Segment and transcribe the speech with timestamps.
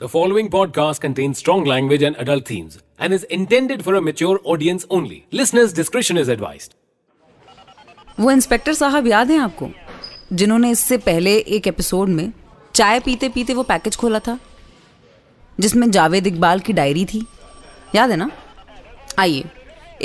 [0.00, 4.40] The following podcast contains strong language and adult themes and is intended for a mature
[4.44, 5.26] audience only.
[5.32, 6.74] Listeners' discretion is advised.
[8.20, 9.68] वो inspector साहब याद हैं आपको
[10.32, 12.32] जिन्होंने इससे पहले एक एपिसोड में
[12.74, 14.38] चाय पीते पीते वो पैकेज खोला था
[15.60, 17.24] जिसमें जावेद इकबाल की डायरी थी
[17.94, 18.30] याद है ना
[19.18, 19.44] आइए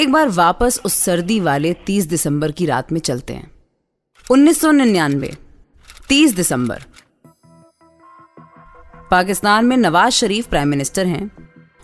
[0.00, 3.50] एक बार वापस उस सर्दी वाले 30 दिसंबर की रात में चलते हैं
[4.32, 5.34] 1999
[6.10, 6.84] 30 दिसंबर
[9.10, 11.30] पाकिस्तान में नवाज़ शरीफ प्राइम मिनिस्टर हैं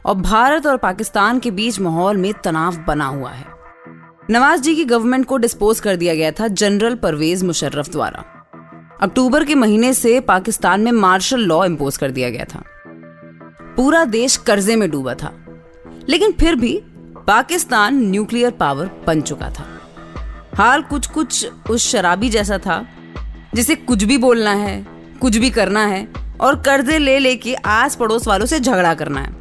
[0.07, 3.45] और भारत और पाकिस्तान के बीच माहौल में तनाव बना हुआ है।
[4.31, 8.25] नवाज़ जी की गवर्नमेंट को डिस्पोज कर दिया गया था जनरल परवेज मुशर्रफ द्वारा।
[9.03, 12.63] अक्टूबर के महीने से पाकिस्तान में मार्शल लॉ इम्पोज कर दिया गया था।
[13.77, 15.39] पूरा देश कर्जे में डूबा था।
[16.09, 16.83] लेकिन फिर भी
[17.27, 19.81] पाकिस्तान न्यूक्लियर पावर बन चुका था।
[20.55, 22.87] हाल कुछ कुछ उस शराबी जैसा था,
[23.55, 24.87] जिसे कुछ भी बोलना है,
[25.21, 29.41] कुछ भी करना है और कर्जे ले लेके आस पड़ोस वालों से झगड़ा करना है।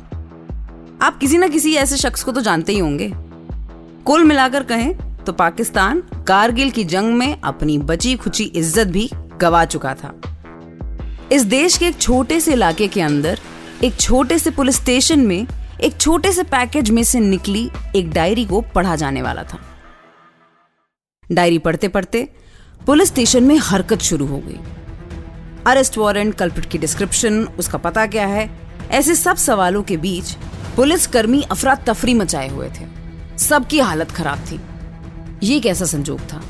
[1.02, 3.12] आप किसी ना किसी ऐसे शख्स को तो जानते ही होंगे।
[4.05, 9.10] कुल मिलाकर कहें तो पाकिस्तान कारगिल की जंग में अपनी बची खुची इज़्ज़त भी
[9.41, 10.13] गवा चुका था।
[11.32, 13.40] इस देश के एक छोटे से इलाके के अंदर,
[13.84, 15.48] एक छोटे से पुलिस स्टेशन में,
[15.82, 19.60] एक छोटे से पैकेज में से निकली एक डायरी को पढ़ा जाने वाला था।
[21.26, 22.27] डायरी पढ़ते पढ़ते
[22.82, 24.60] पुलिस स्टेशन में हरकत शुरू हो गई।
[25.67, 28.49] अरेस्ट वारंट कल्पिट की डिस्क्रिप्शन, उसका पता क्या है?
[28.91, 30.31] ऐसे सब सवालों के बीच
[30.76, 32.85] पुलिस कर्मी अफरा तफरी मचाए हुए थे।
[33.37, 34.59] सबकी हालत खराब थी।
[35.43, 36.41] ये कैसा संजोग था?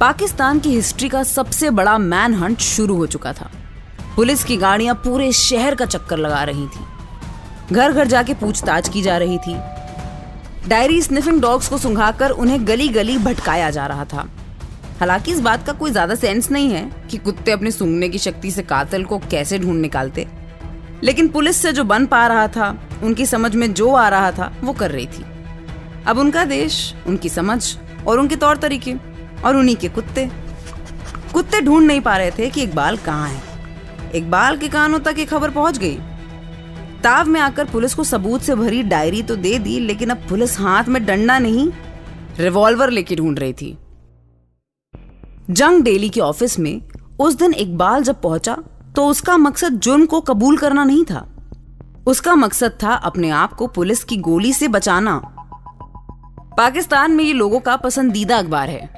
[0.00, 3.50] पाकिस्तान की हिस्ट्री का सबसे बड़ा मैन हंट शुरू हो चुका था।
[4.16, 6.84] पुलिस की गाड़ियाँ पूरे शहर का चक्कर लगा रही थी।
[7.72, 9.56] घर घर जाके पूछताछ की जा रही थी।
[10.68, 14.28] डायरी स्निफिंग डॉग्स को सुंघाकर उन्हें गली गली भटकाया जा रहा था।
[15.00, 18.50] हालाँकि इस बात का कोई ज़्यादा सेंस नहीं है कि कुत्ते अपने सूंघने की शक्ति
[18.50, 20.26] से कातिल को कैसे ढूंढ निकालते।
[21.02, 22.68] लेकिन पुलिस से जो बन पा रहा था,
[23.02, 25.24] उनकी समझ में जो आ रहा था, वो कर रही थी।
[26.06, 28.94] अब उनका देश, उनकी समझ और उनके तौर तरीके
[29.44, 30.28] और उन्हीं के कुत्ते।
[31.32, 33.42] कुत्ते ढूंढ नहीं पा रहे थे कि इकबाल कहाँ है।
[34.14, 35.98] इकबाल के कानों तक ये खबर पहुँच गई।
[37.02, 40.58] ताव में आकर पुलिस को सबूत से भरी डायरी तो दे दी, लेकिन अब पुलिस
[40.58, 41.70] हाथ में डंडा नहीं,
[42.38, 43.76] रिवॉल्वर लेके ढूंढ रही थी।
[45.50, 46.80] जंग डेली के ऑफ़िस में
[47.20, 48.56] उस दिन इकबाल जब पहुँचा
[48.96, 51.26] तो उसका मकसद जुर्म को कबूल करना नहीं था।
[52.06, 55.20] उसका मकसद था अपने आप को पुलिस की गोली से बचाना।
[56.58, 58.88] पाकिस्तान में ये लोगों का पसंदीदा अखबार है,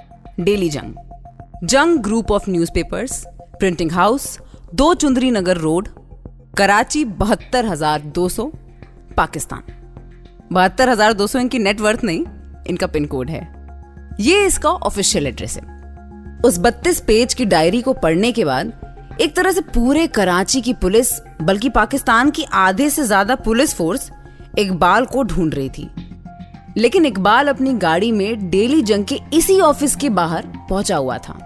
[0.41, 1.67] daily Jang.
[1.67, 3.25] Jang group of newspapers,
[3.59, 4.39] printing house,
[4.75, 5.89] दो चुंदरी नगर रोड,
[6.59, 8.51] कराची, बहत्तर हज़ार दो सौ,
[9.17, 9.63] पाकिस्तान।
[10.53, 12.25] बहत्तर हज़ार दो सौ इनकी नेटवर्थ नहीं,
[12.69, 13.49] इनका पिन कोड है।
[14.21, 15.76] ये इसका ऑफिशियल एड्रेस है।
[16.45, 18.73] उस बत्तीस पेज की डायरी को पढ़ने के बाद,
[19.21, 24.11] एक तरह से पूरे कराची की पुलिस, बल्कि पाकिस्तान की आधे से ज़्यादा पुलिस फोर्स
[24.59, 25.89] इकबाल को ढूंढ रही थी।
[26.77, 31.39] लेकिन इकबाल अपनी गाड़ी में डेली जंग के इसी ऑफ़िस के बाहर पहुँचा हुआ था।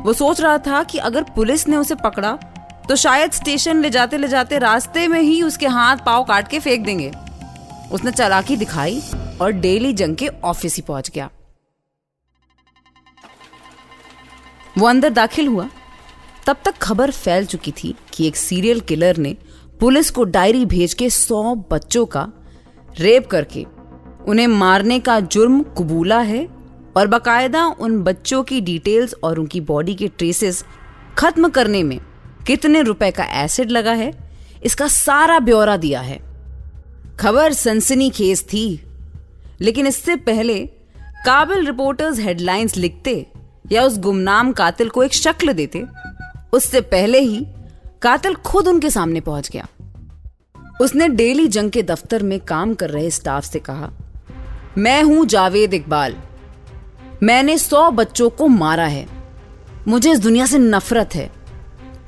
[0.00, 2.32] वो सोच रहा था कि अगर पुलिस ने उसे पकड़ा
[2.88, 6.58] तो शायद स्टेशन ले जाते ले जाते रास्ते में ही उसके हाथ पाव काट के
[6.58, 7.12] फेंक देंगे।
[7.92, 9.00] उसने चालाकी दिखाई
[9.40, 11.28] और डेली जंग के ऑफ़िस ही पहुँच गया।
[14.78, 15.68] वो अंदर दाखिल हुआ।
[16.46, 19.36] तब तक खबर फैल चुकी थी कि एक सीरियल किलर ने
[19.80, 22.28] पुलिस को डायरी भेज के सौ बच्चों का
[22.96, 23.66] रेप करके
[24.28, 26.44] उन्हें मारने का जुर्म कबूला है
[26.96, 30.64] और बकायदा उन बच्चों की डिटेल्स और उनकी बॉडी के ट्रेसेस
[31.18, 31.98] खत्म करने में
[32.46, 34.12] कितने रुपए का एसिड लगा है,
[34.64, 36.18] इसका सारा ब्यौरा दिया है।
[37.20, 38.80] खबर सनसनी खेस थी,
[39.60, 40.58] लेकिन इससे पहले
[41.26, 43.14] काबिल रिपोर्टर्स हेडलाइंस लिखते
[43.64, 45.84] या उस गुमनाम कातिल को एक शक्ल देते,
[46.52, 47.46] उससे पहले ही
[48.02, 49.66] कातिल खुद उनके सामने पहुँच गया।
[50.80, 53.90] उसने डेली जंग के दफ्तर में काम कर रहे स्टाफ से कहा,
[54.78, 56.16] मैं हूँ जावेद इकबाल।
[57.22, 59.06] मैंने सौ बच्चों को मारा है।
[59.88, 61.30] मुझे इस दुनिया से नफरत है।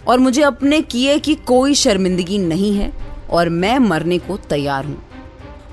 [0.09, 2.93] और मुझे अपने किए की कोई शर्मिंदगी नहीं है,
[3.31, 5.03] और मैं मरने को तैयार हूँ।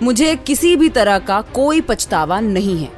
[0.03, 2.89] मुझे किसी भी तरह का कोई पछतावा नहीं है।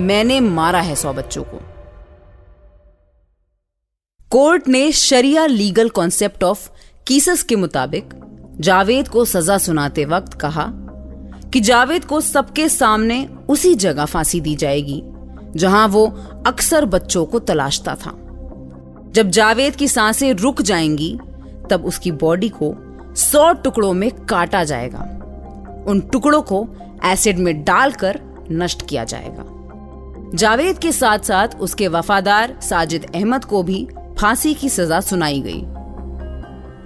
[0.00, 1.73] मैंने मारा है सौ बच्चों को।
[4.34, 6.70] कोर्ट ने शरिया लीगल कॉन्सेप्ट ऑफ़
[7.06, 8.14] कीसस के मुताबिक
[8.60, 10.66] जावेद को सजा सुनाते वक्त कहा
[11.52, 15.02] कि जावेद को सबके सामने उसी जगह फांसी दी जाएगी,
[15.56, 16.06] जहाँ वो
[16.46, 18.10] अक्सर बच्चों को तलाशता था।
[19.12, 21.18] जब जावेद की साँसें रुक जाएँगी,
[21.70, 22.74] तब उसकी बॉडी को
[23.14, 25.00] सौ टुकड़ों में काटा जाएगा।
[25.86, 26.68] उन टुकड़ों को
[27.04, 28.20] एसिड में डालकर
[28.50, 29.44] नष्ट किया जाएगा।
[30.34, 33.88] जावेद के साथ साथ उसके वफादार साजिद अहमद को भी
[34.24, 35.60] फांसी की सजा सुनाई गई।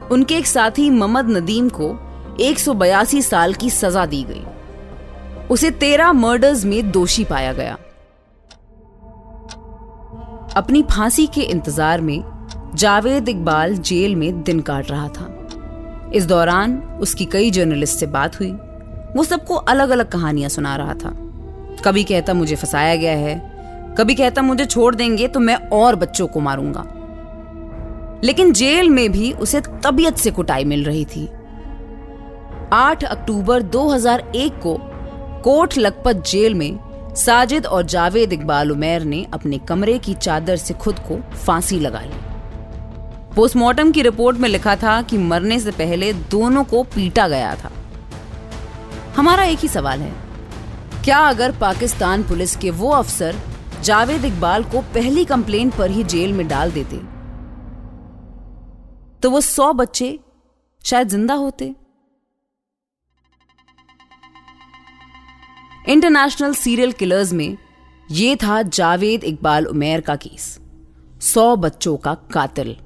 [0.08, 1.90] उनके एक साथी मोहम्मद नदीम को
[2.40, 4.42] एक सौ बयासी साल की सजा दी गई।
[5.50, 7.76] उसे तेरह मर्डर्स में दोषी पाया गया।
[10.56, 12.22] अपनी फांसी के इंतज़ार में
[12.74, 18.40] जावेद इकबाल जेल में दिन काट रहा था। इस दौरान उसकी कई जर्नलिस्ट से बात
[18.40, 18.50] हुई।
[19.16, 21.16] वो सबको अलग अलग कहानियाँ सुना रहा था।
[21.84, 23.40] कभी कहता मुझे फंसाया गया है,
[23.98, 26.94] कभी कहता मुझे छोड़ देंगे तो मैं और बच्चों को मारूँगा।
[28.24, 31.26] लेकिन जेल में भी उसे तबीयत से कुटाई मिल रही थी।
[32.72, 34.76] 8 अक्टूबर 2001 को
[35.44, 36.78] कोट लखपत जेल में
[37.14, 42.00] साजिद और जावेद इकबाल उमेर ने अपने कमरे की चादर से खुद को फांसी लगा
[42.00, 42.20] ली।
[43.36, 47.70] पोस्टमार्टम की रिपोर्ट में लिखा था कि मरने से पहले दोनों को पीटा गया था।
[49.16, 50.12] हमारा एक ही सवाल है,
[51.04, 53.36] क्या अगर पाकिस्तान पुलिस के वो अफसर
[53.82, 57.00] जावेद इकबाल को पहली कंप्लेंट पर ही जेल में डाल देते?
[59.22, 60.18] तो वो सौ बच्चे
[60.84, 61.74] शायद ज़िंदा होते।
[65.88, 67.56] इंटरनेशनल सीरियल किलर्स में
[68.10, 70.58] ये था जावेद इकबाल उमेर का केस।
[71.22, 72.76] सौ बच्चों का कातिल।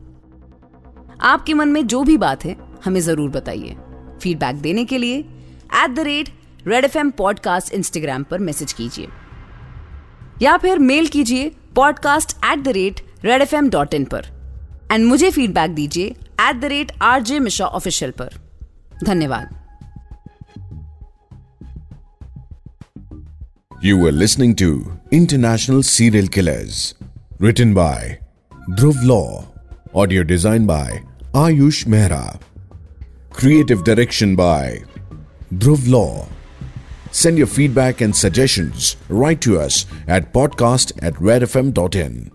[1.23, 3.77] आपके मन में जो भी बात है, हमें ज़रूर बताइए।
[4.23, 6.29] फीडबैक देने के लिए at the rate
[6.67, 9.09] Red F M podcast Instagram पर मैसेज कीजिए।
[10.43, 14.42] या फिर मेल कीजिए podcast at the rate Red F M dot in पर।
[14.92, 16.08] एंड मुझे फीडबैक दीजिए
[16.48, 18.40] at the rate R J Mishra official पर
[19.06, 19.56] धन्यवाद
[23.82, 24.68] You were listening to
[25.12, 26.96] International Serial Killers,
[27.40, 28.18] written by
[28.80, 29.46] Dhruv Law,
[29.94, 31.04] audio designed by
[31.34, 32.24] Ayush Mehra,
[33.32, 34.80] creative direction by
[35.54, 36.26] Dhruv Law.
[37.12, 42.32] Send your feedback and suggestions right to us at podcast at redfm.in.